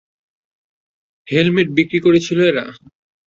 [1.27, 2.65] Helmet বিক্রি করছিল এরা!